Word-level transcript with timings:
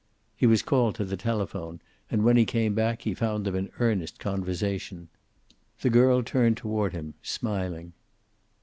He 0.35 0.47
was 0.47 0.63
called 0.63 0.95
to 0.95 1.05
the 1.05 1.15
telephone, 1.15 1.79
and 2.09 2.23
when 2.23 2.35
he 2.35 2.43
came 2.43 2.73
back 2.73 3.03
he 3.03 3.13
found 3.13 3.45
them 3.45 3.55
in 3.55 3.69
earnest 3.77 4.17
conversation. 4.17 5.09
The 5.81 5.91
girl 5.91 6.23
turned 6.23 6.57
toward 6.57 6.93
him 6.93 7.13
smiling. 7.21 7.93